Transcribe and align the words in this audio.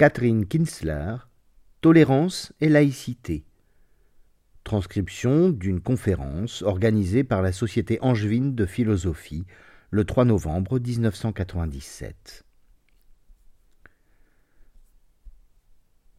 Catherine 0.00 0.46
Kinsler, 0.46 1.16
Tolérance 1.82 2.54
et 2.62 2.70
laïcité. 2.70 3.44
Transcription 4.64 5.50
d'une 5.50 5.82
conférence 5.82 6.62
organisée 6.62 7.22
par 7.22 7.42
la 7.42 7.52
Société 7.52 7.98
angevine 8.00 8.54
de 8.54 8.64
philosophie 8.64 9.44
le 9.90 10.06
3 10.06 10.24
novembre 10.24 10.78
1997. 10.78 12.46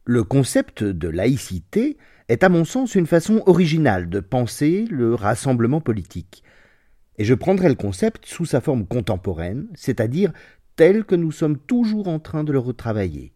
Le 0.04 0.22
concept 0.22 0.84
de 0.84 1.08
laïcité 1.08 1.98
est 2.28 2.44
à 2.44 2.48
mon 2.48 2.64
sens 2.64 2.94
une 2.94 3.08
façon 3.08 3.42
originale 3.46 4.08
de 4.08 4.20
penser 4.20 4.86
le 4.92 5.16
rassemblement 5.16 5.80
politique. 5.80 6.44
Et 7.18 7.24
je 7.24 7.34
prendrai 7.34 7.68
le 7.68 7.74
concept 7.74 8.26
sous 8.26 8.44
sa 8.44 8.60
forme 8.60 8.86
contemporaine, 8.86 9.66
c'est-à-dire 9.74 10.32
tel 10.76 11.02
que 11.02 11.16
nous 11.16 11.32
sommes 11.32 11.58
toujours 11.58 12.06
en 12.06 12.20
train 12.20 12.44
de 12.44 12.52
le 12.52 12.60
retravailler. 12.60 13.32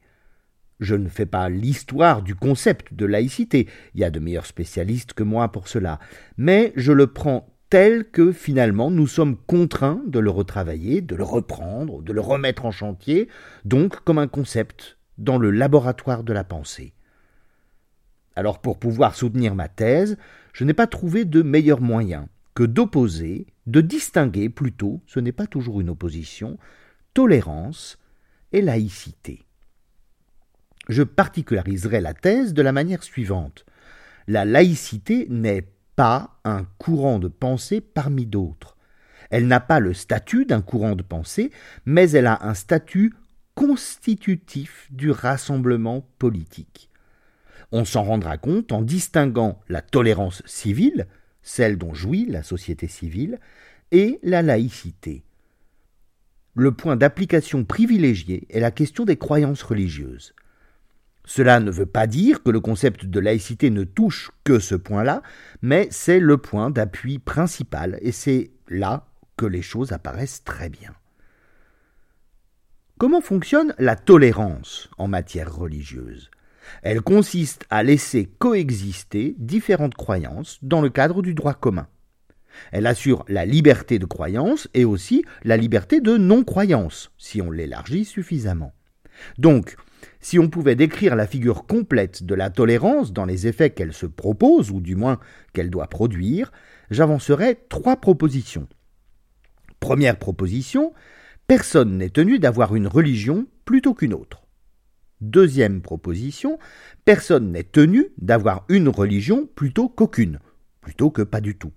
Je 0.78 0.94
ne 0.94 1.08
fais 1.08 1.26
pas 1.26 1.48
l'histoire 1.48 2.22
du 2.22 2.34
concept 2.34 2.92
de 2.92 3.06
laïcité, 3.06 3.66
il 3.94 4.00
y 4.00 4.04
a 4.04 4.10
de 4.10 4.20
meilleurs 4.20 4.46
spécialistes 4.46 5.14
que 5.14 5.22
moi 5.22 5.50
pour 5.50 5.68
cela, 5.68 5.98
mais 6.36 6.72
je 6.76 6.92
le 6.92 7.06
prends 7.06 7.48
tel 7.70 8.10
que 8.10 8.30
finalement 8.30 8.90
nous 8.90 9.06
sommes 9.06 9.36
contraints 9.36 10.02
de 10.06 10.18
le 10.18 10.28
retravailler, 10.28 11.00
de 11.00 11.16
le 11.16 11.24
reprendre, 11.24 12.02
de 12.02 12.12
le 12.12 12.20
remettre 12.20 12.66
en 12.66 12.70
chantier, 12.70 13.28
donc 13.64 14.00
comme 14.00 14.18
un 14.18 14.28
concept 14.28 14.98
dans 15.16 15.38
le 15.38 15.50
laboratoire 15.50 16.22
de 16.22 16.34
la 16.34 16.44
pensée. 16.44 16.92
Alors 18.34 18.60
pour 18.60 18.78
pouvoir 18.78 19.14
soutenir 19.14 19.54
ma 19.54 19.68
thèse, 19.68 20.18
je 20.52 20.64
n'ai 20.64 20.74
pas 20.74 20.86
trouvé 20.86 21.24
de 21.24 21.40
meilleur 21.40 21.80
moyen 21.80 22.28
que 22.54 22.64
d'opposer, 22.64 23.46
de 23.66 23.80
distinguer 23.80 24.50
plutôt, 24.50 25.00
ce 25.06 25.20
n'est 25.20 25.32
pas 25.32 25.46
toujours 25.46 25.80
une 25.80 25.90
opposition, 25.90 26.58
tolérance 27.14 27.98
et 28.52 28.60
laïcité 28.60 29.45
je 30.88 31.02
particulariserai 31.02 32.00
la 32.00 32.14
thèse 32.14 32.54
de 32.54 32.62
la 32.62 32.72
manière 32.72 33.02
suivante. 33.02 33.64
La 34.28 34.44
laïcité 34.44 35.26
n'est 35.30 35.68
pas 35.96 36.38
un 36.44 36.64
courant 36.78 37.18
de 37.18 37.28
pensée 37.28 37.80
parmi 37.80 38.26
d'autres. 38.26 38.76
Elle 39.30 39.48
n'a 39.48 39.60
pas 39.60 39.80
le 39.80 39.94
statut 39.94 40.44
d'un 40.44 40.62
courant 40.62 40.94
de 40.94 41.02
pensée, 41.02 41.50
mais 41.84 42.10
elle 42.10 42.26
a 42.26 42.46
un 42.46 42.54
statut 42.54 43.14
constitutif 43.54 44.86
du 44.90 45.10
rassemblement 45.10 46.08
politique. 46.18 46.90
On 47.72 47.84
s'en 47.84 48.04
rendra 48.04 48.38
compte 48.38 48.70
en 48.70 48.82
distinguant 48.82 49.60
la 49.68 49.82
tolérance 49.82 50.42
civile, 50.46 51.06
celle 51.42 51.78
dont 51.78 51.94
jouit 51.94 52.26
la 52.26 52.42
société 52.42 52.86
civile, 52.86 53.40
et 53.90 54.20
la 54.22 54.42
laïcité. 54.42 55.24
Le 56.54 56.72
point 56.72 56.96
d'application 56.96 57.64
privilégié 57.64 58.46
est 58.50 58.60
la 58.60 58.70
question 58.70 59.04
des 59.04 59.16
croyances 59.16 59.62
religieuses. 59.62 60.34
Cela 61.26 61.58
ne 61.58 61.72
veut 61.72 61.86
pas 61.86 62.06
dire 62.06 62.42
que 62.42 62.50
le 62.50 62.60
concept 62.60 63.04
de 63.04 63.20
laïcité 63.20 63.68
ne 63.70 63.82
touche 63.82 64.30
que 64.44 64.60
ce 64.60 64.76
point-là, 64.76 65.22
mais 65.60 65.88
c'est 65.90 66.20
le 66.20 66.38
point 66.38 66.70
d'appui 66.70 67.18
principal, 67.18 67.98
et 68.00 68.12
c'est 68.12 68.52
là 68.68 69.08
que 69.36 69.44
les 69.44 69.60
choses 69.60 69.92
apparaissent 69.92 70.44
très 70.44 70.68
bien. 70.68 70.94
Comment 72.96 73.20
fonctionne 73.20 73.74
la 73.78 73.96
tolérance 73.96 74.88
en 74.96 75.08
matière 75.08 75.54
religieuse? 75.54 76.30
Elle 76.82 77.02
consiste 77.02 77.66
à 77.70 77.82
laisser 77.82 78.30
coexister 78.38 79.34
différentes 79.38 79.94
croyances 79.94 80.58
dans 80.62 80.80
le 80.80 80.90
cadre 80.90 81.22
du 81.22 81.34
droit 81.34 81.54
commun. 81.54 81.88
Elle 82.70 82.86
assure 82.86 83.24
la 83.28 83.44
liberté 83.44 83.98
de 83.98 84.06
croyance 84.06 84.68
et 84.74 84.84
aussi 84.84 85.24
la 85.42 85.56
liberté 85.56 86.00
de 86.00 86.16
non-croyance, 86.16 87.10
si 87.18 87.42
on 87.42 87.50
l'élargit 87.50 88.04
suffisamment. 88.04 88.75
Donc, 89.38 89.76
si 90.20 90.38
on 90.38 90.48
pouvait 90.48 90.74
décrire 90.74 91.16
la 91.16 91.26
figure 91.26 91.66
complète 91.66 92.24
de 92.24 92.34
la 92.34 92.50
tolérance 92.50 93.12
dans 93.12 93.24
les 93.24 93.46
effets 93.46 93.70
qu'elle 93.70 93.92
se 93.92 94.06
propose, 94.06 94.70
ou 94.70 94.80
du 94.80 94.96
moins 94.96 95.20
qu'elle 95.52 95.70
doit 95.70 95.88
produire, 95.88 96.52
j'avancerais 96.90 97.54
trois 97.68 97.96
propositions. 97.96 98.68
Première 99.80 100.18
proposition, 100.18 100.92
personne 101.46 101.98
n'est 101.98 102.10
tenu 102.10 102.38
d'avoir 102.38 102.74
une 102.74 102.86
religion 102.86 103.46
plutôt 103.64 103.94
qu'une 103.94 104.14
autre. 104.14 104.42
Deuxième 105.20 105.80
proposition, 105.80 106.58
personne 107.04 107.52
n'est 107.52 107.64
tenu 107.64 108.08
d'avoir 108.18 108.64
une 108.68 108.88
religion 108.88 109.48
plutôt 109.54 109.88
qu'aucune, 109.88 110.40
plutôt 110.80 111.10
que 111.10 111.22
pas 111.22 111.40
du 111.40 111.56
tout. 111.56 111.72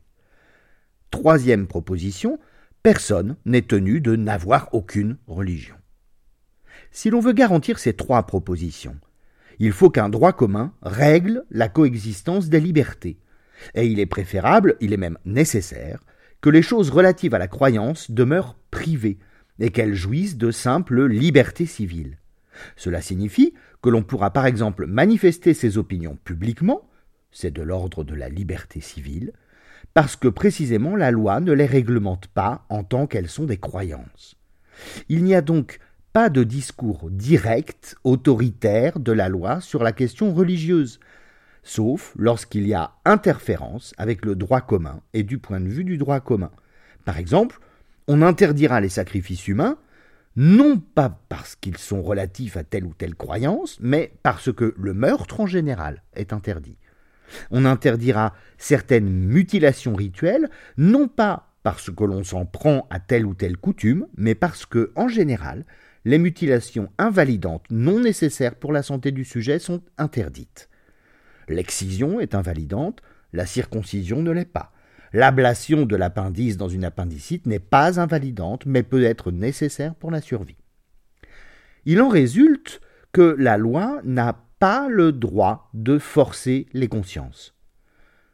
Troisième 1.10 1.68
proposition, 1.68 2.40
personne 2.84 3.38
n'est 3.46 3.62
tenu 3.62 4.02
de 4.02 4.16
n'avoir 4.16 4.70
aucune 4.74 5.18
religion. 5.28 5.79
Si 6.92 7.10
l'on 7.10 7.20
veut 7.20 7.34
garantir 7.34 7.80
ces 7.80 7.94
trois 7.94 8.24
propositions, 8.24 8.98
il 9.60 9.72
faut 9.72 9.90
qu'un 9.90 10.10
droit 10.10 10.34
commun 10.34 10.74
règle 10.82 11.44
la 11.52 11.70
coexistence 11.70 12.50
des 12.50 12.60
libertés, 12.60 13.18
et 13.76 13.86
il 13.86 14.00
est 14.00 14.06
préférable, 14.06 14.76
il 14.80 14.94
est 14.94 14.98
même 14.98 15.18
nécessaire, 15.26 16.00
que 16.42 16.50
les 16.50 16.62
choses 16.62 16.90
relatives 16.90 17.34
à 17.34 17.40
la 17.40 17.48
croyance 17.48 18.12
demeurent 18.12 18.56
privées, 18.72 19.20
et 19.60 19.72
qu'elles 19.72 19.96
jouissent 19.96 20.38
de 20.38 20.52
simples 20.52 21.06
libertés 21.06 21.66
civiles. 21.66 22.18
Cela 22.78 23.02
signifie 23.02 23.54
que 23.82 23.90
l'on 23.90 24.04
pourra 24.04 24.32
par 24.32 24.46
exemple 24.46 24.86
manifester 24.86 25.54
ses 25.54 25.78
opinions 25.78 26.18
publiquement, 26.24 26.90
c'est 27.32 27.52
de 27.52 27.62
l'ordre 27.62 28.04
de 28.04 28.16
la 28.16 28.30
liberté 28.30 28.82
civile, 28.82 29.34
parce 29.94 30.16
que 30.16 30.28
précisément 30.28 30.96
la 30.96 31.12
loi 31.12 31.40
ne 31.40 31.52
les 31.52 31.66
réglemente 31.66 32.28
pas 32.28 32.66
en 32.70 32.84
tant 32.84 33.08
qu'elles 33.08 33.30
sont 33.30 33.46
des 33.46 33.58
croyances. 33.58 34.36
Il 35.10 35.24
n'y 35.24 35.36
a 35.36 35.42
donc 35.42 35.80
pas 36.14 36.30
de 36.30 36.44
discours 36.44 37.10
direct, 37.12 37.96
autoritaire 38.04 39.00
de 39.00 39.12
la 39.12 39.30
loi 39.30 39.62
sur 39.62 39.84
la 39.84 39.92
question 39.92 40.34
religieuse, 40.34 41.00
sauf 41.64 42.14
lorsqu'il 42.18 42.68
y 42.68 42.74
a 42.74 42.94
interférence 43.06 43.94
avec 43.98 44.26
le 44.26 44.36
droit 44.36 44.62
commun 44.62 45.02
et 45.14 45.24
du 45.24 45.38
point 45.38 45.60
de 45.60 45.68
vue 45.68 45.84
du 45.84 45.98
droit 45.98 46.20
commun. 46.20 46.52
Par 47.06 47.18
exemple, 47.18 47.60
on 48.08 48.22
interdira 48.22 48.82
les 48.82 48.90
sacrifices 48.90 49.48
humains, 49.48 49.78
non 50.36 50.80
pas 50.80 51.22
parce 51.30 51.56
qu'ils 51.56 51.78
sont 51.78 52.02
relatifs 52.02 52.58
à 52.58 52.64
telle 52.64 52.86
ou 52.86 52.94
telle 52.94 53.16
croyance, 53.16 53.78
mais 53.80 54.14
parce 54.24 54.52
que 54.52 54.74
le 54.78 54.94
meurtre 54.94 55.42
en 55.42 55.48
général 55.48 56.04
est 56.16 56.34
interdit. 56.34 56.78
On 57.52 57.66
interdira 57.66 58.34
certaines 58.58 59.10
mutilations 59.10 59.94
rituelles, 59.94 60.50
non 60.78 61.08
pas 61.08 61.50
parce 61.62 61.92
que 61.92 62.04
l'on 62.04 62.24
s'en 62.24 62.46
prend 62.46 62.88
à 62.90 63.00
telle 63.00 63.26
ou 63.26 63.36
telle 63.36 63.58
coutume, 63.58 64.08
mais 64.18 64.34
parce 64.34 64.66
que, 64.66 64.92
en 64.96 65.08
général, 65.08 65.66
les 66.06 66.18
mutilations 66.18 66.90
invalidantes 66.98 67.66
non 67.70 68.00
nécessaires 68.00 68.56
pour 68.56 68.72
la 68.72 68.84
santé 68.84 69.12
du 69.12 69.26
sujet 69.26 69.60
sont 69.60 69.82
interdites. 69.98 70.70
L'excision 71.48 72.20
est 72.20 72.36
invalidante, 72.36 73.02
la 73.34 73.46
circoncision 73.46 74.22
ne 74.22 74.32
l'est 74.32 74.46
pas. 74.46 74.72
L'ablation 75.12 75.86
de 75.86 75.96
l'appendice 75.96 76.58
dans 76.58 76.70
une 76.70 76.86
appendicite 76.86 77.48
n'est 77.48 77.60
pas 77.60 78.00
invalidante, 78.00 78.66
mais 78.66 78.84
peut 78.84 79.04
être 79.04 79.32
nécessaire 79.32 79.96
pour 79.96 80.12
la 80.12 80.22
survie. 80.22 80.58
Il 81.86 82.02
en 82.02 82.10
résulte 82.10 82.82
que 83.12 83.36
la 83.40 83.58
loi 83.58 84.02
n'a 84.04 84.46
pas 84.60 84.88
le 84.90 85.12
droit 85.12 85.70
de 85.74 85.98
forcer 85.98 86.68
les 86.74 86.88
consciences. 86.88 87.56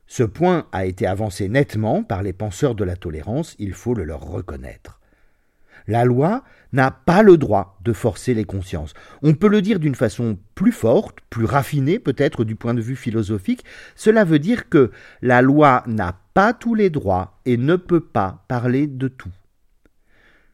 Ce 0.07 0.23
point 0.23 0.67
a 0.71 0.85
été 0.85 1.07
avancé 1.07 1.47
nettement 1.47 2.03
par 2.03 2.23
les 2.23 2.33
penseurs 2.33 2.75
de 2.75 2.83
la 2.83 2.95
tolérance, 2.95 3.55
il 3.57 3.73
faut 3.73 3.93
le 3.93 4.03
leur 4.03 4.21
reconnaître. 4.21 4.99
La 5.87 6.03
loi 6.03 6.43
n'a 6.73 6.91
pas 6.91 7.21
le 7.21 7.37
droit 7.37 7.77
de 7.83 7.93
forcer 7.93 8.33
les 8.33 8.43
consciences. 8.43 8.93
On 9.21 9.33
peut 9.33 9.47
le 9.47 9.61
dire 9.61 9.79
d'une 9.79 9.95
façon 9.95 10.37
plus 10.55 10.71
forte, 10.71 11.19
plus 11.29 11.45
raffinée 11.45 11.99
peut-être 11.99 12.43
du 12.43 12.55
point 12.55 12.73
de 12.73 12.81
vue 12.81 12.95
philosophique. 12.95 13.63
Cela 13.95 14.23
veut 14.23 14.39
dire 14.39 14.69
que 14.69 14.91
la 15.21 15.41
loi 15.41 15.83
n'a 15.87 16.19
pas 16.33 16.53
tous 16.53 16.75
les 16.75 16.89
droits 16.89 17.39
et 17.45 17.57
ne 17.57 17.75
peut 17.75 18.01
pas 18.01 18.43
parler 18.47 18.87
de 18.87 19.07
tout. 19.07 19.31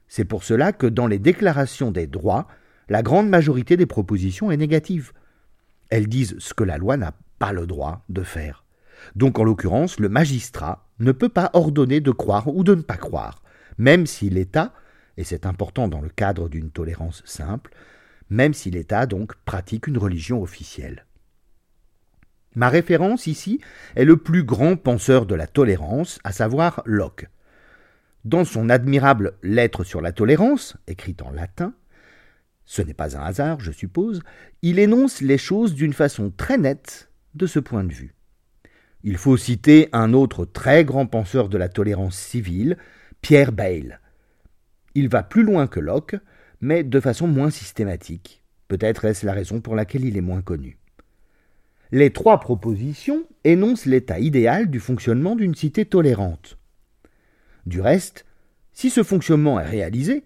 C'est 0.08 0.26
pour 0.26 0.44
cela 0.44 0.74
que 0.74 0.88
dans 0.88 1.08
les 1.08 1.20
déclarations 1.20 1.92
des 1.92 2.08
droits, 2.08 2.48
la 2.90 3.02
grande 3.02 3.30
majorité 3.30 3.78
des 3.78 3.86
propositions 3.86 4.52
est 4.52 4.58
négative. 4.58 5.14
Elles 5.90 6.08
disent 6.08 6.36
ce 6.40 6.54
que 6.54 6.66
la 6.66 6.78
loi 6.78 6.98
n'a 6.98 7.14
pas 7.40 7.54
le 7.54 7.66
droit 7.66 8.04
de 8.10 8.22
faire. 8.22 8.66
Donc 9.16 9.40
en 9.40 9.44
l'occurrence, 9.44 10.00
le 10.00 10.10
magistrat 10.10 10.86
ne 11.00 11.14
peut 11.14 11.30
pas 11.30 11.50
ordonner 11.54 12.02
de 12.02 12.12
croire 12.12 12.54
ou 12.54 12.64
de 12.64 12.76
ne 12.76 12.82
pas 12.82 12.98
croire, 12.98 13.42
même 13.78 14.06
si 14.06 14.30
l'État 14.30 14.74
et 15.22 15.24
c'est 15.24 15.46
important 15.46 15.88
dans 15.88 16.02
le 16.02 16.10
cadre 16.10 16.50
d'une 16.50 16.72
tolérance 16.72 17.22
simple, 17.26 17.72
même 18.32 18.56
si 18.56 18.72
l'État 18.72 19.06
donc 19.06 19.36
pratique 19.46 19.86
une 19.86 20.00
religion 20.00 20.42
officielle. 20.42 21.06
Ma 22.56 22.70
référence 22.70 23.28
ici 23.28 23.62
est 23.96 24.04
le 24.04 24.18
plus 24.18 24.44
grand 24.44 24.78
penseur 24.78 25.28
de 25.28 25.36
la 25.36 25.46
tolérance, 25.46 26.20
à 26.24 26.32
savoir 26.32 26.82
Locke. 26.86 27.30
Dans 28.26 28.46
son 28.46 28.70
admirable 28.70 29.34
Lettre 29.44 29.84
sur 29.84 30.02
la 30.02 30.12
tolérance, 30.12 30.76
écrite 30.88 31.22
en 31.22 31.30
latin, 31.30 31.76
ce 32.66 32.82
n'est 32.82 32.96
pas 32.96 33.16
un 33.16 33.22
hasard, 33.22 33.60
je 33.60 33.72
suppose, 33.72 34.24
il 34.64 34.80
énonce 34.80 35.22
les 35.22 35.38
choses 35.38 35.76
d'une 35.76 35.94
façon 35.94 36.32
très 36.36 36.58
nette 36.58 37.12
de 37.36 37.46
ce 37.46 37.60
point 37.60 37.84
de 37.84 37.94
vue. 37.94 38.16
Il 39.04 39.18
faut 39.18 39.38
citer 39.38 39.88
un 39.94 40.14
autre 40.14 40.46
très 40.46 40.84
grand 40.84 41.06
penseur 41.06 41.48
de 41.48 41.60
la 41.60 41.70
tolérance 41.70 42.18
civile, 42.18 42.78
Pierre 43.22 43.52
Bayle. 43.52 44.01
Il 44.96 45.10
va 45.10 45.24
plus 45.24 45.44
loin 45.44 45.68
que 45.68 45.80
Locke, 45.80 46.16
mais 46.60 46.84
de 46.84 47.00
façon 47.00 47.28
moins 47.28 47.50
systématique, 47.50 48.42
Peut-être 48.72 49.04
est-ce 49.04 49.26
la 49.26 49.34
raison 49.34 49.60
pour 49.60 49.76
laquelle 49.76 50.06
il 50.06 50.16
est 50.16 50.22
moins 50.22 50.42
connu. 50.42 50.78
Les 51.92 52.14
trois 52.14 52.40
propositions 52.40 53.26
énoncent 53.44 53.86
l'état 53.86 54.18
idéal 54.18 54.70
du 54.70 54.80
fonctionnement 54.80 55.36
d'une 55.36 55.56
cité 55.56 55.84
tolérante. 55.84 56.58
Du 57.66 57.82
reste, 57.82 58.26
si 58.72 58.90
ce 58.90 59.04
fonctionnement 59.04 59.60
est 59.60 59.70
réalisé, 59.70 60.24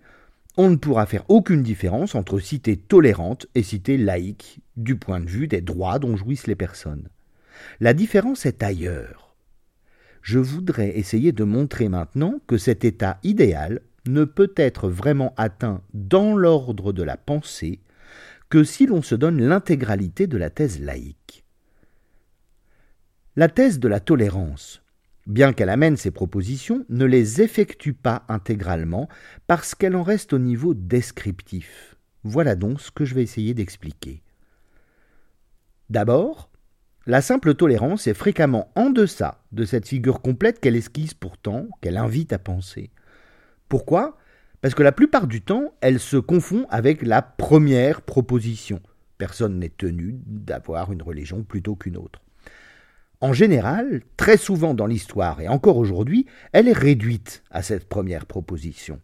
on 0.58 0.70
ne 0.70 0.76
pourra 0.76 1.08
faire 1.08 1.28
aucune 1.28 1.64
différence 1.64 2.14
entre 2.14 2.38
cité 2.38 2.78
tolérante 2.78 3.48
et 3.56 3.64
cité 3.64 3.98
laïque 3.98 4.60
du 4.78 4.96
point 4.96 5.22
de 5.22 5.28
vue 5.28 5.48
des 5.48 5.62
droits 5.62 5.98
dont 5.98 6.16
jouissent 6.16 6.46
les 6.46 6.54
personnes. 6.56 7.10
La 7.80 7.96
différence 7.96 8.46
est 8.46 8.62
ailleurs. 8.62 9.36
Je 10.22 10.38
voudrais 10.38 11.00
essayer 11.00 11.32
de 11.32 11.44
montrer 11.44 11.90
maintenant 11.90 12.40
que 12.46 12.60
cet 12.60 12.86
état 12.86 13.18
idéal 13.24 13.82
ne 14.08 14.24
peut 14.24 14.54
être 14.56 14.90
vraiment 14.90 15.34
atteint 15.38 15.82
dans 15.94 16.36
l'ordre 16.36 16.94
de 16.94 17.04
la 17.04 17.18
pensée 17.18 17.80
que 18.50 18.64
si 18.64 18.86
l'on 18.86 19.02
se 19.02 19.16
donne 19.16 19.42
l'intégralité 19.42 20.28
de 20.28 20.38
la 20.38 20.50
thèse 20.50 20.80
laïque. 20.80 21.44
La 23.36 23.50
thèse 23.50 23.80
de 23.80 23.88
la 23.88 24.00
tolérance, 24.00 24.82
bien 25.28 25.54
qu'elle 25.54 25.70
amène 25.70 25.98
ses 25.98 26.12
propositions, 26.12 26.86
ne 26.90 27.06
les 27.06 27.42
effectue 27.42 27.94
pas 27.94 28.24
intégralement 28.30 29.10
parce 29.48 29.76
qu'elle 29.76 29.96
en 29.96 30.04
reste 30.04 30.34
au 30.34 30.40
niveau 30.40 30.74
descriptif. 30.74 31.98
Voilà 32.24 32.56
donc 32.56 32.82
ce 32.82 32.92
que 32.92 33.06
je 33.06 33.16
vais 33.16 33.24
essayer 33.24 33.54
d'expliquer. 33.54 34.22
D'abord, 35.90 36.50
la 37.08 37.22
simple 37.22 37.54
tolérance 37.54 38.08
est 38.08 38.16
fréquemment 38.16 38.72
en 38.76 38.90
deçà 38.90 39.44
de 39.52 39.64
cette 39.66 39.88
figure 39.88 40.22
complète 40.22 40.60
qu'elle 40.60 40.76
esquisse 40.76 41.14
pourtant, 41.14 41.68
qu'elle 41.82 41.98
invite 41.98 42.34
à 42.34 42.40
penser. 42.40 42.90
Pourquoi? 43.70 44.18
Parce 44.62 44.74
que 44.74 44.84
la 44.84 44.92
plupart 44.92 45.28
du 45.28 45.42
temps, 45.42 45.74
elle 45.82 46.00
se 46.00 46.18
confond 46.18 46.66
avec 46.70 47.02
la 47.02 47.22
première 47.22 48.02
proposition. 48.02 48.82
Personne 49.18 49.60
n'est 49.60 49.70
tenu 49.70 50.20
d'avoir 50.26 50.92
une 50.92 51.02
religion 51.02 51.44
plutôt 51.44 51.76
qu'une 51.76 51.98
autre. 51.98 52.22
En 53.22 53.34
général, 53.34 54.02
très 54.18 54.38
souvent 54.38 54.74
dans 54.74 54.88
l'histoire 54.88 55.40
et 55.42 55.48
encore 55.48 55.78
aujourd'hui, 55.78 56.26
elle 56.52 56.68
est 56.68 56.74
réduite 56.74 57.44
à 57.50 57.62
cette 57.64 57.88
première 57.88 58.26
proposition. 58.26 59.00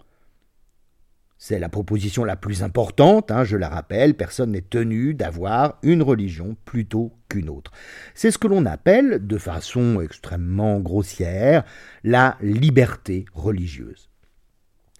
C'est 1.38 1.58
la 1.58 1.70
proposition 1.70 2.24
la 2.24 2.36
plus 2.36 2.62
importante, 2.62 3.32
hein, 3.32 3.44
je 3.44 3.58
la 3.58 3.68
rappelle, 3.68 4.14
personne 4.14 4.52
n'est 4.52 4.62
tenu 4.62 5.16
d'avoir 5.16 5.80
une 5.82 6.04
religion 6.04 6.56
plutôt 6.66 7.14
qu'une 7.30 7.50
autre. 7.50 7.72
C'est 8.14 8.30
ce 8.30 8.38
que 8.38 8.48
l'on 8.48 8.68
appelle, 8.68 9.26
de 9.26 9.38
façon 9.40 10.02
extrêmement 10.02 10.80
grossière, 10.80 11.64
la 12.04 12.38
liberté 12.42 13.26
religieuse. 13.34 14.11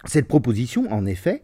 Cette 0.04 0.28
proposition, 0.28 0.90
en 0.92 1.06
effet, 1.06 1.42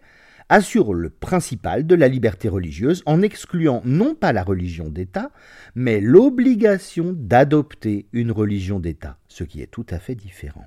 assure 0.48 0.94
le 0.94 1.10
principal 1.10 1.86
de 1.86 1.94
la 1.94 2.08
liberté 2.08 2.48
religieuse 2.48 3.02
en 3.06 3.22
excluant 3.22 3.82
non 3.84 4.14
pas 4.14 4.32
la 4.32 4.42
religion 4.42 4.88
d'État, 4.88 5.30
mais 5.74 6.00
l'obligation 6.00 7.14
d'adopter 7.14 8.06
une 8.12 8.32
religion 8.32 8.80
d'État, 8.80 9.18
ce 9.28 9.44
qui 9.44 9.60
est 9.60 9.70
tout 9.70 9.86
à 9.90 9.98
fait 9.98 10.14
différent. 10.14 10.64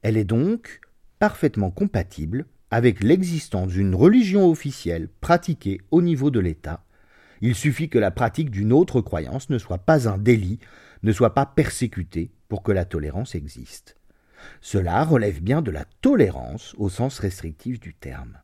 Elle 0.00 0.16
est 0.16 0.24
donc 0.24 0.80
parfaitement 1.18 1.70
compatible 1.70 2.46
avec 2.70 3.02
l'existence 3.02 3.68
d'une 3.68 3.94
religion 3.94 4.48
officielle 4.48 5.08
pratiquée 5.20 5.80
au 5.90 6.00
niveau 6.00 6.30
de 6.30 6.40
l'État. 6.40 6.84
Il 7.42 7.54
suffit 7.54 7.88
que 7.88 7.98
la 7.98 8.10
pratique 8.10 8.50
d'une 8.50 8.72
autre 8.72 9.00
croyance 9.00 9.50
ne 9.50 9.58
soit 9.58 9.78
pas 9.78 10.08
un 10.08 10.16
délit, 10.16 10.58
ne 11.02 11.12
soit 11.12 11.34
pas 11.34 11.44
persécutée 11.44 12.30
pour 12.48 12.62
que 12.62 12.72
la 12.72 12.84
tolérance 12.84 13.34
existe. 13.34 13.96
Cela 14.60 15.04
relève 15.04 15.42
bien 15.42 15.62
de 15.62 15.70
la 15.70 15.84
tolérance 16.00 16.74
au 16.78 16.88
sens 16.88 17.18
restrictif 17.18 17.80
du 17.80 17.94
terme. 17.94 18.38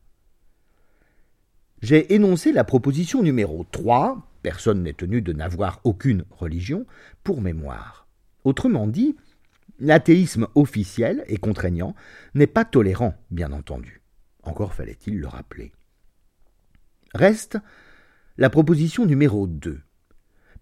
J'ai 1.80 2.14
énoncé 2.14 2.52
la 2.52 2.64
proposition 2.64 3.22
numéro 3.22 3.64
3, 3.70 4.28
personne 4.42 4.82
n'est 4.82 4.94
tenu 4.94 5.22
de 5.22 5.32
n'avoir 5.32 5.80
aucune 5.84 6.24
religion, 6.30 6.86
pour 7.22 7.40
mémoire. 7.40 8.08
Autrement 8.44 8.86
dit, 8.86 9.16
l'athéisme 9.78 10.48
officiel 10.54 11.24
et 11.28 11.36
contraignant 11.36 11.94
n'est 12.34 12.48
pas 12.48 12.64
tolérant, 12.64 13.14
bien 13.30 13.52
entendu. 13.52 14.02
Encore 14.42 14.74
fallait-il 14.74 15.20
le 15.20 15.28
rappeler. 15.28 15.72
Reste 17.14 17.58
la 18.38 18.50
proposition 18.50 19.06
numéro 19.06 19.46
2. 19.46 19.80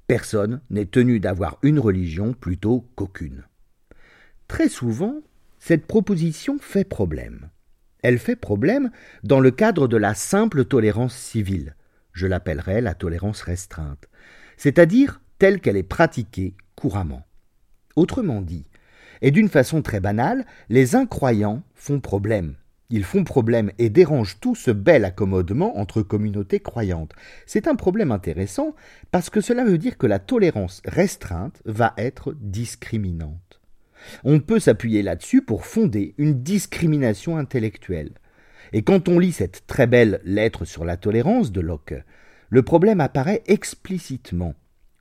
Personne 0.07 0.61
n'est 0.71 0.87
tenu 0.87 1.19
d'avoir 1.19 1.59
une 1.63 1.79
religion 1.79 2.33
plutôt 2.33 2.89
qu'aucune. 2.95 3.45
Très 4.49 4.69
souvent, 4.69 5.21
cette 5.59 5.87
proposition 5.87 6.59
fait 6.61 6.85
problème. 6.85 7.51
Elle 8.03 8.19
fait 8.19 8.37
problème 8.37 8.91
dans 9.25 9.41
le 9.41 9.51
cadre 9.51 9.89
de 9.89 9.97
la 9.97 10.15
simple 10.15 10.65
tolérance 10.65 11.17
civile, 11.17 11.75
je 12.13 12.27
l'appellerai 12.27 12.81
la 12.81 12.95
tolérance 12.95 13.43
restreinte, 13.43 14.09
c'est-à-dire 14.57 15.21
telle 15.39 15.61
qu'elle 15.61 15.77
est 15.77 15.83
pratiquée 15.83 16.55
couramment. 16.77 17.27
Autrement 17.97 18.43
dit, 18.43 18.67
et 19.23 19.31
d'une 19.31 19.49
façon 19.49 19.83
très 19.83 20.01
banale, 20.01 20.47
les 20.69 20.95
incroyants 20.95 21.63
font 21.75 22.01
problème. 22.01 22.55
Ils 22.89 23.05
font 23.05 23.25
problème 23.25 23.73
et 23.79 23.91
dérangent 23.91 24.39
tout 24.41 24.55
ce 24.55 24.71
bel 24.71 25.05
accommodement 25.05 25.79
entre 25.79 26.03
communautés 26.03 26.61
croyantes. 26.61 27.13
C'est 27.45 27.67
un 27.67 27.75
problème 27.75 28.13
intéressant 28.13 28.77
parce 29.11 29.31
que 29.31 29.41
cela 29.41 29.65
veut 29.65 29.79
dire 29.79 29.99
que 29.99 30.07
la 30.07 30.21
tolérance 30.21 30.81
restreinte 30.85 31.61
va 31.65 31.95
être 31.97 32.35
discriminante. 32.39 33.46
On 34.25 34.41
peut 34.41 34.59
s'appuyer 34.59 35.03
là-dessus 35.03 35.43
pour 35.43 35.67
fonder 35.67 36.15
une 36.19 36.43
discrimination 36.43 37.37
intellectuelle. 37.37 38.13
Et 38.73 38.83
quand 38.83 39.09
on 39.09 39.19
lit 39.19 39.33
cette 39.33 39.67
très 39.67 39.87
belle 39.87 40.21
lettre 40.25 40.65
sur 40.65 40.85
la 40.85 40.97
tolérance 40.97 41.53
de 41.53 41.61
Locke, 41.61 41.95
le 42.49 42.63
problème 42.63 43.01
apparaît 43.01 43.43
explicitement. 43.47 44.55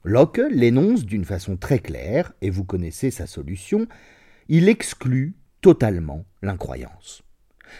Locke 0.03 0.41
l'énonce 0.49 1.05
d'une 1.05 1.25
façon 1.25 1.57
très 1.57 1.79
claire, 1.79 2.33
et 2.41 2.49
vous 2.49 2.63
connaissez 2.63 3.11
sa 3.11 3.25
solution, 3.25 3.87
il 4.49 4.69
exclut 4.69 5.33
totalement 5.61 6.25
l'incroyance. 6.43 7.23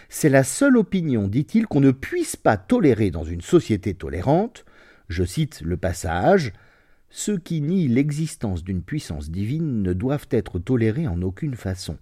C'est 0.08 0.28
la 0.28 0.42
seule 0.42 0.76
opinion, 0.76 1.28
dit-il, 1.28 1.66
qu'on 1.66 1.80
ne 1.80 1.92
puisse 1.92 2.36
pas 2.36 2.56
tolérer 2.56 3.10
dans 3.10 3.24
une 3.24 3.40
société 3.40 3.94
tolérante. 3.94 4.64
Je 5.08 5.24
cite 5.24 5.60
le 5.62 5.76
passage 5.76 6.52
ceux 7.16 7.38
qui 7.38 7.62
nient 7.62 7.88
l'existence 7.88 8.62
d'une 8.62 8.82
puissance 8.82 9.30
divine 9.30 9.82
ne 9.82 9.94
doivent 9.94 10.28
être 10.30 10.58
tolérés 10.58 11.08
en 11.08 11.22
aucune 11.22 11.54
façon. 11.54 11.96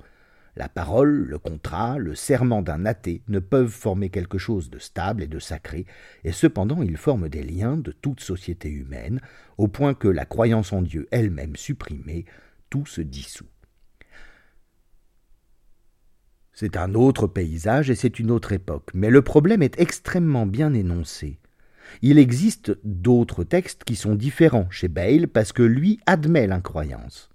La 0.56 0.68
parole, 0.68 1.08
le 1.08 1.38
contrat, 1.38 1.98
le 1.98 2.16
serment 2.16 2.62
d'un 2.62 2.84
athée 2.84 3.22
ne 3.28 3.38
peuvent 3.38 3.70
former 3.70 4.10
quelque 4.10 4.38
chose 4.38 4.70
de 4.70 4.80
stable 4.80 5.22
et 5.22 5.28
de 5.28 5.38
sacré, 5.38 5.86
et 6.24 6.32
cependant 6.32 6.82
ils 6.82 6.96
forment 6.96 7.28
des 7.28 7.44
liens 7.44 7.76
de 7.76 7.92
toute 7.92 8.18
société 8.18 8.68
humaine, 8.68 9.20
au 9.56 9.68
point 9.68 9.94
que 9.94 10.08
la 10.08 10.24
croyance 10.24 10.72
en 10.72 10.82
Dieu 10.82 11.06
elle-même 11.12 11.54
supprimée, 11.54 12.24
tout 12.68 12.84
se 12.84 13.00
dissout. 13.00 13.46
C'est 16.52 16.76
un 16.76 16.92
autre 16.94 17.28
paysage 17.28 17.88
et 17.88 17.94
c'est 17.94 18.18
une 18.18 18.32
autre 18.32 18.50
époque, 18.50 18.90
mais 18.94 19.10
le 19.10 19.22
problème 19.22 19.62
est 19.62 19.78
extrêmement 19.78 20.44
bien 20.44 20.74
énoncé. 20.74 21.38
Il 22.02 22.18
existe 22.18 22.76
d'autres 22.84 23.44
textes 23.44 23.84
qui 23.84 23.96
sont 23.96 24.14
différents 24.14 24.70
chez 24.70 24.88
Bale 24.88 25.28
parce 25.28 25.52
que 25.52 25.62
lui 25.62 26.00
admet 26.06 26.46
l'incroyance. 26.46 27.30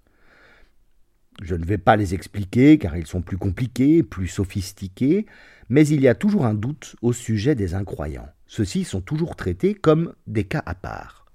Je 1.42 1.54
ne 1.54 1.64
vais 1.64 1.78
pas 1.78 1.96
les 1.96 2.14
expliquer 2.14 2.78
car 2.78 2.96
ils 2.96 3.06
sont 3.06 3.22
plus 3.22 3.38
compliqués, 3.38 4.02
plus 4.02 4.28
sophistiqués, 4.28 5.26
mais 5.68 5.86
il 5.86 6.00
y 6.00 6.08
a 6.08 6.14
toujours 6.14 6.44
un 6.44 6.54
doute 6.54 6.96
au 7.00 7.12
sujet 7.12 7.54
des 7.54 7.74
incroyants. 7.74 8.28
Ceux-ci 8.46 8.84
sont 8.84 9.00
toujours 9.00 9.36
traités 9.36 9.74
comme 9.74 10.14
des 10.26 10.44
cas 10.44 10.62
à 10.66 10.74
part. 10.74 11.26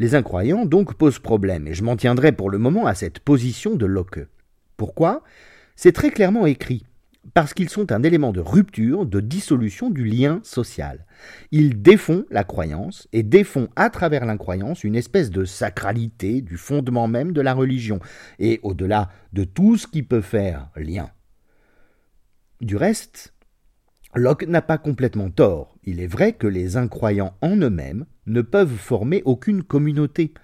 Les 0.00 0.16
incroyants 0.16 0.66
donc 0.66 0.94
posent 0.94 1.20
problème, 1.20 1.68
et 1.68 1.74
je 1.74 1.84
m'en 1.84 1.96
tiendrai 1.96 2.32
pour 2.32 2.50
le 2.50 2.58
moment 2.58 2.86
à 2.86 2.94
cette 2.94 3.20
position 3.20 3.76
de 3.76 3.86
Locke. 3.86 4.26
Pourquoi? 4.76 5.22
C'est 5.76 5.92
très 5.92 6.10
clairement 6.10 6.46
écrit 6.46 6.84
parce 7.32 7.54
qu'ils 7.54 7.70
sont 7.70 7.90
un 7.90 8.02
élément 8.02 8.32
de 8.32 8.40
rupture, 8.40 9.06
de 9.06 9.20
dissolution 9.20 9.90
du 9.90 10.04
lien 10.04 10.40
social. 10.42 11.06
Ils 11.50 11.80
défont 11.80 12.24
la 12.30 12.44
croyance 12.44 13.08
et 13.12 13.22
défont 13.22 13.68
à 13.76 13.88
travers 13.88 14.26
l'incroyance 14.26 14.84
une 14.84 14.96
espèce 14.96 15.30
de 15.30 15.44
sacralité 15.44 16.42
du 16.42 16.56
fondement 16.56 17.08
même 17.08 17.32
de 17.32 17.40
la 17.40 17.54
religion, 17.54 18.00
et 18.38 18.60
au-delà 18.62 19.10
de 19.32 19.44
tout 19.44 19.76
ce 19.76 19.86
qui 19.86 20.02
peut 20.02 20.20
faire 20.20 20.70
lien. 20.76 21.10
Du 22.60 22.76
reste, 22.76 23.34
Locke 24.14 24.46
n'a 24.46 24.62
pas 24.62 24.78
complètement 24.78 25.30
tort. 25.30 25.76
Il 25.82 26.00
est 26.00 26.06
vrai 26.06 26.34
que 26.34 26.46
les 26.46 26.76
incroyants 26.76 27.34
en 27.40 27.56
eux-mêmes 27.56 28.06
ne 28.26 28.42
peuvent 28.42 28.76
former 28.76 29.22
aucune 29.24 29.62
communauté. 29.62 30.34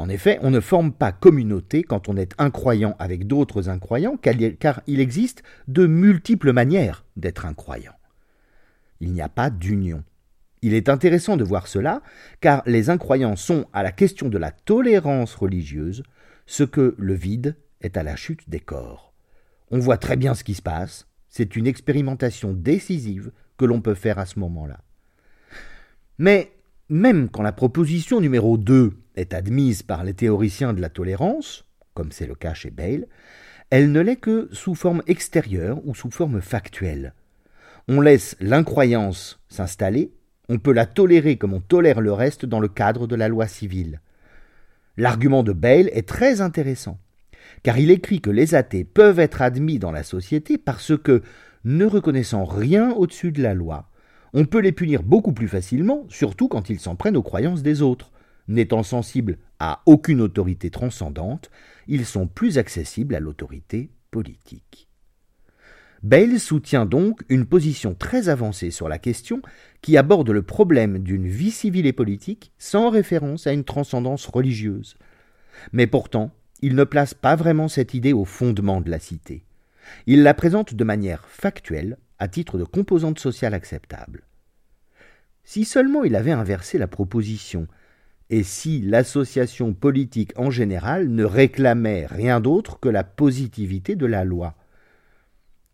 En 0.00 0.08
effet, 0.08 0.38
on 0.40 0.50
ne 0.50 0.60
forme 0.60 0.92
pas 0.92 1.12
communauté 1.12 1.82
quand 1.82 2.08
on 2.08 2.16
est 2.16 2.32
incroyant 2.38 2.96
avec 2.98 3.26
d'autres 3.26 3.68
incroyants, 3.68 4.16
car 4.16 4.80
il 4.86 4.98
existe 4.98 5.42
de 5.68 5.86
multiples 5.86 6.54
manières 6.54 7.04
d'être 7.16 7.44
incroyant. 7.44 7.92
Il 9.00 9.12
n'y 9.12 9.20
a 9.20 9.28
pas 9.28 9.50
d'union. 9.50 10.02
Il 10.62 10.72
est 10.72 10.88
intéressant 10.88 11.36
de 11.36 11.44
voir 11.44 11.66
cela, 11.66 12.00
car 12.40 12.62
les 12.64 12.88
incroyants 12.88 13.36
sont 13.36 13.66
à 13.74 13.82
la 13.82 13.92
question 13.92 14.30
de 14.30 14.38
la 14.38 14.52
tolérance 14.52 15.34
religieuse 15.34 16.02
ce 16.46 16.64
que 16.64 16.94
le 16.96 17.12
vide 17.12 17.56
est 17.82 17.98
à 17.98 18.02
la 18.02 18.16
chute 18.16 18.48
des 18.48 18.60
corps. 18.60 19.12
On 19.70 19.80
voit 19.80 19.98
très 19.98 20.16
bien 20.16 20.32
ce 20.32 20.44
qui 20.44 20.54
se 20.54 20.62
passe, 20.62 21.08
c'est 21.28 21.56
une 21.56 21.66
expérimentation 21.66 22.54
décisive 22.54 23.32
que 23.58 23.66
l'on 23.66 23.82
peut 23.82 23.92
faire 23.92 24.18
à 24.18 24.24
ce 24.24 24.38
moment-là. 24.38 24.80
Mais 26.16 26.52
même 26.88 27.28
quand 27.28 27.42
la 27.42 27.52
proposition 27.52 28.18
numéro 28.22 28.56
2 28.56 28.94
est 29.20 29.34
admise 29.34 29.82
par 29.82 30.04
les 30.04 30.14
théoriciens 30.14 30.72
de 30.72 30.80
la 30.80 30.88
tolérance, 30.88 31.64
comme 31.94 32.12
c'est 32.12 32.26
le 32.26 32.34
cas 32.34 32.54
chez 32.54 32.70
Bale, 32.70 33.06
elle 33.70 33.92
ne 33.92 34.00
l'est 34.00 34.16
que 34.16 34.48
sous 34.52 34.74
forme 34.74 35.02
extérieure 35.06 35.80
ou 35.86 35.94
sous 35.94 36.10
forme 36.10 36.40
factuelle. 36.40 37.14
On 37.88 38.00
laisse 38.00 38.36
l'incroyance 38.40 39.40
s'installer, 39.48 40.12
on 40.48 40.58
peut 40.58 40.72
la 40.72 40.86
tolérer 40.86 41.36
comme 41.36 41.54
on 41.54 41.60
tolère 41.60 42.00
le 42.00 42.12
reste 42.12 42.44
dans 42.44 42.60
le 42.60 42.68
cadre 42.68 43.06
de 43.06 43.14
la 43.14 43.28
loi 43.28 43.46
civile. 43.46 44.00
L'argument 44.96 45.42
de 45.42 45.52
Bale 45.52 45.88
est 45.92 46.08
très 46.08 46.40
intéressant, 46.40 46.98
car 47.62 47.78
il 47.78 47.90
écrit 47.90 48.20
que 48.20 48.30
les 48.30 48.54
athées 48.54 48.84
peuvent 48.84 49.20
être 49.20 49.42
admis 49.42 49.78
dans 49.78 49.92
la 49.92 50.02
société 50.02 50.58
parce 50.58 50.96
que, 50.96 51.22
ne 51.64 51.84
reconnaissant 51.84 52.44
rien 52.44 52.90
au-dessus 52.92 53.32
de 53.32 53.42
la 53.42 53.54
loi, 53.54 53.90
on 54.32 54.44
peut 54.44 54.60
les 54.60 54.72
punir 54.72 55.02
beaucoup 55.02 55.32
plus 55.32 55.48
facilement, 55.48 56.04
surtout 56.08 56.48
quand 56.48 56.70
ils 56.70 56.80
s'en 56.80 56.96
prennent 56.96 57.16
aux 57.16 57.22
croyances 57.22 57.62
des 57.62 57.82
autres. 57.82 58.09
N'étant 58.50 58.82
sensibles 58.82 59.38
à 59.60 59.80
aucune 59.86 60.20
autorité 60.20 60.70
transcendante, 60.70 61.52
ils 61.86 62.04
sont 62.04 62.26
plus 62.26 62.58
accessibles 62.58 63.14
à 63.14 63.20
l'autorité 63.20 63.90
politique. 64.10 64.88
Bale 66.02 66.40
soutient 66.40 66.84
donc 66.84 67.22
une 67.28 67.46
position 67.46 67.94
très 67.94 68.28
avancée 68.28 68.72
sur 68.72 68.88
la 68.88 68.98
question 68.98 69.40
qui 69.82 69.96
aborde 69.96 70.30
le 70.30 70.42
problème 70.42 70.98
d'une 70.98 71.28
vie 71.28 71.52
civile 71.52 71.86
et 71.86 71.92
politique 71.92 72.50
sans 72.58 72.90
référence 72.90 73.46
à 73.46 73.52
une 73.52 73.62
transcendance 73.62 74.26
religieuse. 74.26 74.96
Mais 75.70 75.86
pourtant, 75.86 76.32
il 76.60 76.74
ne 76.74 76.82
place 76.82 77.14
pas 77.14 77.36
vraiment 77.36 77.68
cette 77.68 77.94
idée 77.94 78.12
au 78.12 78.24
fondement 78.24 78.80
de 78.80 78.90
la 78.90 78.98
cité. 78.98 79.44
Il 80.08 80.24
la 80.24 80.34
présente 80.34 80.74
de 80.74 80.84
manière 80.84 81.24
factuelle, 81.28 81.98
à 82.18 82.26
titre 82.26 82.58
de 82.58 82.64
composante 82.64 83.20
sociale 83.20 83.54
acceptable. 83.54 84.24
Si 85.44 85.64
seulement 85.64 86.02
il 86.02 86.16
avait 86.16 86.32
inversé 86.32 86.78
la 86.78 86.88
proposition, 86.88 87.68
et 88.30 88.44
si 88.44 88.80
l'association 88.80 89.74
politique 89.74 90.32
en 90.36 90.50
général 90.50 91.08
ne 91.08 91.24
réclamait 91.24 92.06
rien 92.06 92.40
d'autre 92.40 92.78
que 92.78 92.88
la 92.88 93.02
positivité 93.02 93.96
de 93.96 94.06
la 94.06 94.24
loi. 94.24 94.54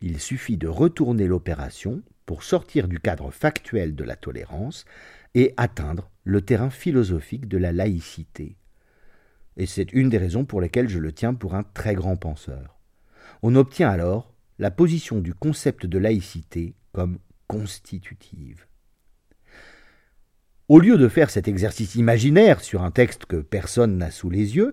Il 0.01 0.19
suffit 0.19 0.57
de 0.57 0.67
retourner 0.67 1.27
l'opération 1.27 2.03
pour 2.25 2.43
sortir 2.43 2.89
du 2.89 2.99
cadre 2.99 3.31
factuel 3.31 3.95
de 3.95 4.05
la 4.05 4.17
tolérance 4.17 4.87
et 5.35 5.53
atteindre 5.59 6.11
le 6.25 6.41
terrain 6.41 6.71
philosophique 6.71 7.47
de 7.47 7.59
la 7.59 7.73
laïcité. 7.73 8.57
Et 9.59 9.67
c'est 9.67 9.93
une 9.93 10.09
des 10.09 10.19
raisons 10.19 10.47
pour 10.47 10.63
lesquelles 10.63 10.89
je 10.89 10.99
le 10.99 11.13
tiens 11.13 11.35
pour 11.35 11.55
un 11.55 11.63
très 11.63 11.95
grand 11.95 12.17
penseur. 12.17 12.79
On 13.43 13.55
obtient 13.55 13.91
alors 13.91 14.33
la 14.59 14.71
position 14.71 15.21
du 15.21 15.35
concept 15.35 15.85
de 15.85 15.99
laïcité 15.99 16.75
comme 16.93 17.19
constitutive. 17.49 18.67
Au 20.69 20.81
lieu 20.81 20.99
de 20.99 21.07
faire 21.07 21.31
cet 21.31 21.47
exercice 21.47 21.95
imaginaire 21.95 22.61
sur 22.61 22.83
un 22.83 22.91
texte 22.91 23.27
que 23.27 23.37
personne 23.37 23.99
n'a 23.99 24.11
sous 24.11 24.31
les 24.31 24.57
yeux, 24.57 24.73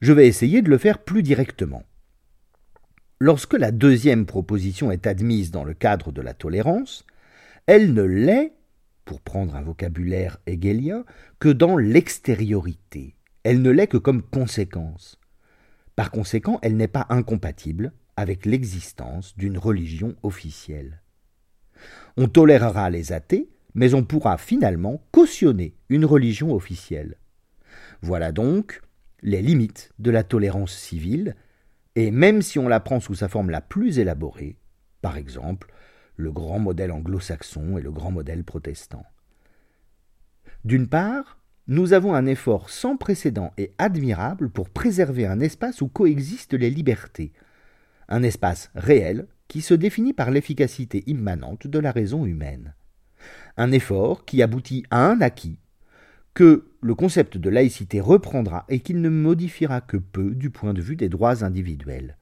je 0.00 0.14
vais 0.14 0.26
essayer 0.26 0.62
de 0.62 0.70
le 0.70 0.78
faire 0.78 0.98
plus 0.98 1.22
directement. 1.22 1.82
Lorsque 3.20 3.52
la 3.52 3.70
deuxième 3.70 4.24
proposition 4.24 4.90
est 4.90 5.06
admise 5.06 5.50
dans 5.50 5.64
le 5.64 5.74
cadre 5.74 6.10
de 6.10 6.22
la 6.22 6.32
tolérance, 6.32 7.04
elle 7.66 7.92
ne 7.92 8.02
l'est, 8.02 8.54
pour 9.04 9.20
prendre 9.20 9.56
un 9.56 9.62
vocabulaire 9.62 10.38
hegelien, 10.46 11.04
que 11.38 11.50
dans 11.50 11.76
l'extériorité. 11.76 13.14
Elle 13.42 13.60
ne 13.60 13.70
l'est 13.70 13.88
que 13.88 13.98
comme 13.98 14.22
conséquence. 14.22 15.20
Par 15.96 16.10
conséquent, 16.10 16.58
elle 16.62 16.76
n'est 16.76 16.88
pas 16.88 17.06
incompatible 17.10 17.92
avec 18.16 18.46
l'existence 18.46 19.36
d'une 19.36 19.58
religion 19.58 20.16
officielle. 20.22 21.02
On 22.16 22.26
tolérera 22.26 22.88
les 22.88 23.12
athées 23.12 23.50
mais 23.76 23.92
on 23.92 24.02
pourra 24.02 24.38
finalement 24.38 25.02
cautionner 25.12 25.76
une 25.90 26.06
religion 26.06 26.52
officielle. 26.54 27.18
Voilà 28.00 28.32
donc 28.32 28.80
les 29.22 29.42
limites 29.42 29.92
de 29.98 30.10
la 30.10 30.24
tolérance 30.24 30.74
civile, 30.74 31.36
et 31.94 32.10
même 32.10 32.40
si 32.40 32.58
on 32.58 32.68
la 32.68 32.80
prend 32.80 33.00
sous 33.00 33.14
sa 33.14 33.28
forme 33.28 33.50
la 33.50 33.60
plus 33.60 33.98
élaborée, 33.98 34.56
par 35.02 35.18
exemple 35.18 35.72
le 36.16 36.32
grand 36.32 36.58
modèle 36.58 36.90
anglo-saxon 36.90 37.76
et 37.76 37.82
le 37.82 37.92
grand 37.92 38.10
modèle 38.10 38.44
protestant. 38.44 39.04
D'une 40.64 40.88
part, 40.88 41.38
nous 41.66 41.92
avons 41.92 42.14
un 42.14 42.24
effort 42.24 42.70
sans 42.70 42.96
précédent 42.96 43.52
et 43.58 43.74
admirable 43.76 44.48
pour 44.48 44.70
préserver 44.70 45.26
un 45.26 45.40
espace 45.40 45.82
où 45.82 45.88
coexistent 45.88 46.54
les 46.54 46.70
libertés, 46.70 47.34
un 48.08 48.22
espace 48.22 48.70
réel 48.74 49.26
qui 49.48 49.60
se 49.60 49.74
définit 49.74 50.14
par 50.14 50.30
l'efficacité 50.30 51.04
immanente 51.06 51.66
de 51.66 51.78
la 51.78 51.92
raison 51.92 52.24
humaine 52.24 52.74
un 53.56 53.72
effort 53.72 54.24
qui 54.24 54.42
aboutit 54.42 54.84
à 54.90 55.06
un 55.06 55.20
acquis 55.20 55.58
que 56.34 56.70
le 56.82 56.94
concept 56.94 57.38
de 57.38 57.48
laïcité 57.48 58.00
reprendra 58.00 58.66
et 58.68 58.80
qu'il 58.80 59.00
ne 59.00 59.08
modifiera 59.08 59.80
que 59.80 59.96
peu 59.96 60.34
du 60.34 60.50
point 60.50 60.74
de 60.74 60.82
vue 60.82 60.96
des 60.96 61.08
droits 61.08 61.42
individuels. 61.42 62.18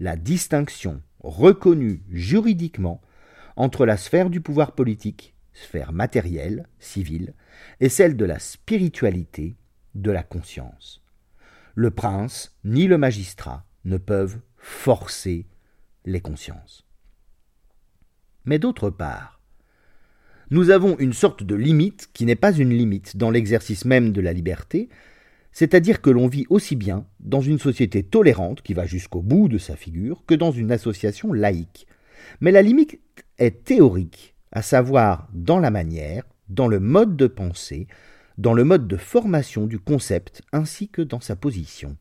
La 0.00 0.16
distinction 0.16 1.02
reconnue 1.20 2.02
juridiquement 2.10 3.02
entre 3.56 3.84
la 3.84 3.96
sphère 3.96 4.30
du 4.30 4.40
pouvoir 4.40 4.72
politique, 4.72 5.34
sphère 5.52 5.92
matérielle, 5.92 6.66
civile, 6.78 7.34
et 7.80 7.88
celle 7.88 8.16
de 8.16 8.24
la 8.24 8.38
spiritualité, 8.38 9.56
de 9.94 10.10
la 10.10 10.22
conscience. 10.22 11.02
Le 11.74 11.90
prince 11.90 12.56
ni 12.64 12.86
le 12.86 12.96
magistrat 12.96 13.66
ne 13.84 13.98
peuvent 13.98 14.40
forcer 14.56 15.46
les 16.04 16.20
consciences. 16.20 16.86
Mais 18.44 18.58
d'autre 18.58 18.88
part, 18.90 19.37
nous 20.50 20.70
avons 20.70 20.96
une 20.98 21.12
sorte 21.12 21.42
de 21.42 21.54
limite 21.54 22.08
qui 22.12 22.24
n'est 22.24 22.34
pas 22.34 22.52
une 22.52 22.70
limite 22.70 23.16
dans 23.16 23.30
l'exercice 23.30 23.84
même 23.84 24.12
de 24.12 24.20
la 24.20 24.32
liberté, 24.32 24.88
c'est-à-dire 25.52 26.00
que 26.00 26.10
l'on 26.10 26.28
vit 26.28 26.46
aussi 26.48 26.76
bien 26.76 27.04
dans 27.20 27.40
une 27.40 27.58
société 27.58 28.02
tolérante 28.02 28.62
qui 28.62 28.74
va 28.74 28.86
jusqu'au 28.86 29.20
bout 29.20 29.48
de 29.48 29.58
sa 29.58 29.76
figure 29.76 30.24
que 30.26 30.34
dans 30.34 30.52
une 30.52 30.72
association 30.72 31.32
laïque. 31.32 31.86
Mais 32.40 32.52
la 32.52 32.62
limite 32.62 33.00
est 33.38 33.64
théorique, 33.64 34.34
à 34.52 34.62
savoir 34.62 35.28
dans 35.32 35.58
la 35.58 35.70
manière, 35.70 36.24
dans 36.48 36.68
le 36.68 36.80
mode 36.80 37.16
de 37.16 37.26
pensée, 37.26 37.86
dans 38.38 38.54
le 38.54 38.64
mode 38.64 38.86
de 38.86 38.96
formation 38.96 39.66
du 39.66 39.78
concept 39.78 40.42
ainsi 40.52 40.88
que 40.88 41.02
dans 41.02 41.20
sa 41.20 41.36
position 41.36 41.96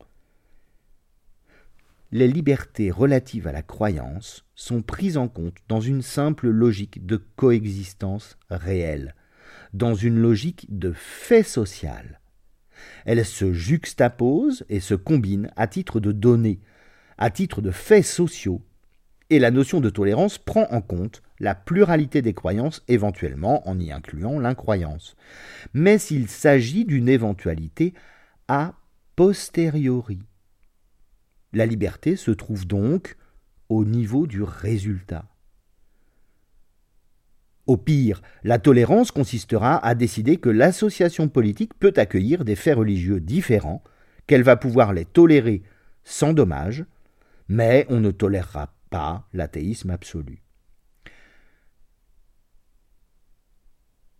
les 2.11 2.27
libertés 2.27 2.91
relatives 2.91 3.47
à 3.47 3.51
la 3.51 3.61
croyance 3.61 4.45
sont 4.55 4.81
prises 4.81 5.17
en 5.17 5.27
compte 5.27 5.57
dans 5.67 5.81
une 5.81 6.01
simple 6.01 6.47
logique 6.47 7.05
de 7.05 7.17
coexistence 7.17 8.37
réelle, 8.49 9.15
dans 9.73 9.93
une 9.93 10.17
logique 10.17 10.65
de 10.69 10.93
fait 10.93 11.43
social. 11.43 12.21
Elles 13.05 13.25
se 13.25 13.51
juxtaposent 13.51 14.65
et 14.69 14.79
se 14.79 14.93
combinent 14.93 15.51
à 15.55 15.67
titre 15.67 15.99
de 15.99 16.11
données, 16.11 16.61
à 17.17 17.29
titre 17.29 17.61
de 17.61 17.71
faits 17.71 18.05
sociaux, 18.05 18.61
et 19.29 19.39
la 19.39 19.51
notion 19.51 19.81
de 19.81 19.89
tolérance 19.89 20.37
prend 20.37 20.67
en 20.71 20.81
compte 20.81 21.21
la 21.39 21.53
pluralité 21.53 22.21
des 22.21 22.33
croyances, 22.33 22.83
éventuellement 22.87 23.67
en 23.67 23.77
y 23.79 23.91
incluant 23.91 24.39
l'incroyance. 24.39 25.17
Mais 25.73 25.97
il 25.97 26.29
s'agit 26.29 26.85
d'une 26.85 27.09
éventualité 27.09 27.93
a 28.47 28.75
posteriori 29.17 30.19
la 31.57 31.65
liberté 31.65 32.15
se 32.15 32.31
trouve 32.31 32.65
donc 32.65 33.17
au 33.67 33.83
niveau 33.83 34.27
du 34.27 34.43
résultat. 34.43 35.25
Au 37.65 37.75
pire, 37.75 38.21
la 38.43 38.59
tolérance 38.59 39.11
consistera 39.11 39.85
à 39.85 39.93
décider 39.93 40.37
que 40.37 40.49
l'association 40.49 41.27
politique 41.27 41.73
peut 41.77 41.93
accueillir 41.97 42.45
des 42.45 42.55
faits 42.55 42.77
religieux 42.77 43.19
différents, 43.19 43.83
qu'elle 44.25 44.43
va 44.43 44.55
pouvoir 44.55 44.93
les 44.93 45.03
tolérer 45.03 45.63
sans 46.05 46.31
dommage, 46.31 46.85
mais 47.49 47.85
on 47.89 47.99
ne 47.99 48.11
tolérera 48.11 48.73
pas 48.89 49.27
l'athéisme 49.33 49.89
absolu. 49.89 50.41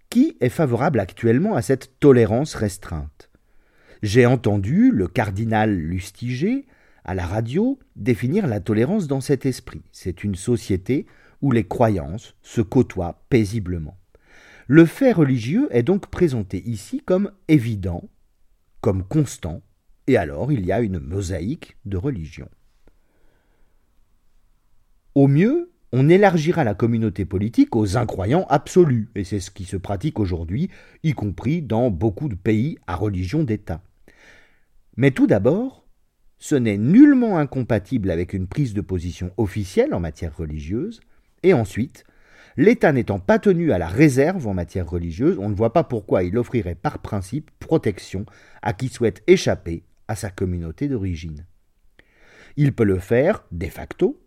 Qui 0.10 0.38
est 0.42 0.50
favorable 0.50 1.00
actuellement 1.00 1.56
à 1.56 1.62
cette 1.62 2.00
tolérance 2.00 2.56
restreinte? 2.56 3.30
J'ai 4.02 4.26
entendu 4.26 4.92
le 4.92 5.08
cardinal 5.08 5.74
Lustiger 5.74 6.66
à 7.08 7.16
la 7.16 7.26
radio 7.26 7.80
définir 7.96 8.46
la 8.46 8.60
tolérance 8.60 9.08
dans 9.08 9.22
cet 9.22 9.46
esprit. 9.46 9.82
C'est 9.92 10.24
une 10.24 10.36
société 10.36 11.08
où 11.42 11.52
les 11.52 11.66
croyances 11.66 12.36
se 12.42 12.62
côtoient 12.62 13.24
paisiblement. 13.30 13.98
Le 14.68 14.86
fait 14.86 15.14
religieux 15.14 15.70
est 15.72 15.84
donc 15.84 16.08
présenté 16.08 16.62
ici 16.68 17.02
comme 17.04 17.32
évident, 17.48 18.10
comme 18.82 19.04
constant, 19.04 19.62
et 20.08 20.18
alors 20.18 20.52
il 20.52 20.66
y 20.66 20.74
a 20.74 20.82
une 20.82 21.00
mosaïque 21.00 21.78
de 21.86 21.96
religions. 21.96 22.50
Au 25.16 25.28
mieux, 25.28 25.72
on 25.94 26.10
élargira 26.10 26.66
la 26.66 26.76
communauté 26.76 27.24
politique 27.24 27.78
aux 27.78 27.96
incroyants 27.96 28.46
absolus, 28.50 29.10
et 29.16 29.24
c'est 29.24 29.40
ce 29.40 29.52
qui 29.52 29.64
se 29.64 29.78
pratique 29.78 30.20
aujourd'hui, 30.20 30.70
y 31.04 31.14
compris 31.14 31.62
dans 31.62 31.90
beaucoup 31.90 32.28
de 32.28 32.36
pays 32.36 32.78
à 32.88 32.96
religion 32.96 33.44
d'État. 33.44 33.82
Mais 34.98 35.12
tout 35.12 35.28
d'abord, 35.28 35.87
ce 36.40 36.56
n'est 36.56 36.78
nullement 36.78 37.38
incompatible 37.38 38.12
avec 38.12 38.34
une 38.34 38.48
prise 38.48 38.74
de 38.74 38.82
position 38.82 39.32
officielle 39.38 39.94
en 39.94 40.00
matière 40.00 40.36
religieuse, 40.36 41.02
et 41.44 41.54
ensuite, 41.54 42.06
L'État 42.60 42.92
n'étant 42.92 43.20
pas 43.20 43.38
tenu 43.38 43.72
à 43.72 43.78
la 43.78 43.88
réserve 43.88 44.48
en 44.48 44.56
matière 44.56 44.90
religieuse, 44.90 45.38
on 45.38 45.48
ne 45.48 45.54
voit 45.54 45.74
pas 45.74 45.84
pourquoi 45.84 46.24
il 46.24 46.36
offrirait 46.40 46.74
par 46.74 46.98
principe 46.98 47.52
protection 47.60 48.26
à 48.64 48.74
qui 48.74 48.88
souhaite 48.88 49.22
échapper 49.28 49.84
à 50.08 50.16
sa 50.16 50.32
communauté 50.32 50.88
d'origine. 50.88 51.46
Il 52.56 52.74
peut 52.74 52.84
le 52.84 52.98
faire 52.98 53.44
de 53.52 53.68
facto, 53.68 54.20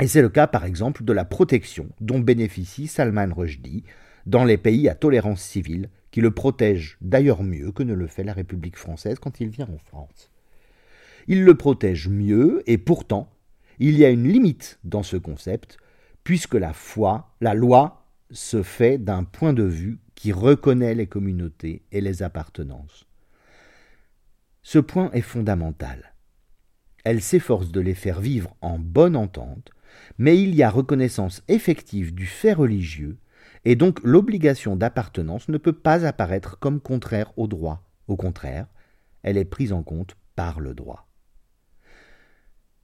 et 0.00 0.06
c'est 0.06 0.22
le 0.22 0.28
cas 0.28 0.46
par 0.46 0.64
exemple 0.64 1.02
de 1.02 1.12
la 1.12 1.24
protection 1.24 1.88
dont 2.00 2.20
bénéficie 2.20 2.86
Salman 2.86 3.34
Rushdie 3.34 3.82
dans 4.26 4.44
les 4.44 4.56
pays 4.56 4.88
à 4.88 4.94
tolérance 4.94 5.42
civile, 5.42 5.90
qui 6.12 6.20
le 6.20 6.30
protègent 6.30 6.98
d'ailleurs 7.00 7.42
mieux 7.42 7.72
que 7.72 7.82
ne 7.82 7.94
le 7.94 8.06
fait 8.06 8.22
la 8.22 8.32
République 8.32 8.76
française 8.76 9.18
quand 9.18 9.40
il 9.40 9.48
vient 9.48 9.68
en 9.68 9.78
France. 9.78 10.29
Il 11.28 11.44
le 11.44 11.54
protège 11.54 12.08
mieux, 12.08 12.62
et 12.66 12.78
pourtant, 12.78 13.30
il 13.78 13.96
y 13.96 14.04
a 14.04 14.10
une 14.10 14.28
limite 14.28 14.78
dans 14.84 15.02
ce 15.02 15.16
concept, 15.16 15.78
puisque 16.24 16.54
la 16.54 16.72
foi, 16.72 17.34
la 17.40 17.54
loi, 17.54 18.06
se 18.30 18.62
fait 18.62 18.98
d'un 18.98 19.24
point 19.24 19.52
de 19.52 19.64
vue 19.64 19.98
qui 20.14 20.32
reconnaît 20.32 20.94
les 20.94 21.06
communautés 21.06 21.82
et 21.92 22.00
les 22.00 22.22
appartenances. 22.22 23.06
Ce 24.62 24.78
point 24.78 25.10
est 25.12 25.22
fondamental. 25.22 26.14
Elle 27.04 27.22
s'efforce 27.22 27.72
de 27.72 27.80
les 27.80 27.94
faire 27.94 28.20
vivre 28.20 28.54
en 28.60 28.78
bonne 28.78 29.16
entente, 29.16 29.70
mais 30.18 30.40
il 30.40 30.54
y 30.54 30.62
a 30.62 30.70
reconnaissance 30.70 31.42
effective 31.48 32.14
du 32.14 32.26
fait 32.26 32.52
religieux, 32.52 33.18
et 33.64 33.76
donc 33.76 33.98
l'obligation 34.02 34.76
d'appartenance 34.76 35.48
ne 35.48 35.58
peut 35.58 35.72
pas 35.72 36.06
apparaître 36.06 36.58
comme 36.58 36.80
contraire 36.80 37.32
au 37.38 37.46
droit. 37.46 37.82
Au 38.06 38.16
contraire, 38.16 38.66
elle 39.22 39.38
est 39.38 39.44
prise 39.44 39.72
en 39.72 39.82
compte 39.82 40.16
par 40.36 40.60
le 40.60 40.74
droit. 40.74 41.09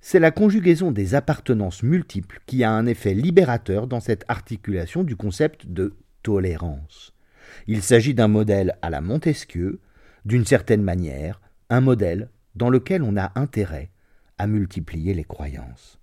C'est 0.08 0.20
la 0.20 0.30
conjugaison 0.30 0.92
des 0.92 1.16
appartenances 1.16 1.82
multiples 1.82 2.40
qui 2.46 2.62
a 2.62 2.70
un 2.70 2.86
effet 2.86 3.12
libérateur 3.12 3.88
dans 3.88 3.98
cette 3.98 4.24
articulation 4.28 5.02
du 5.02 5.16
concept 5.16 5.66
de 5.66 5.96
tolérance. 6.22 7.12
Il 7.66 7.82
s'agit 7.82 8.14
d'un 8.14 8.28
modèle 8.28 8.78
à 8.82 8.90
la 8.90 9.00
Montesquieu, 9.00 9.80
d'une 10.24 10.44
certaine 10.44 10.84
manière, 10.84 11.40
un 11.70 11.80
modèle 11.80 12.30
dans 12.54 12.70
lequel 12.70 13.02
on 13.02 13.16
a 13.16 13.32
intérêt 13.34 13.90
à 14.38 14.46
multiplier 14.46 15.12
les 15.12 15.24
croyances. 15.24 15.98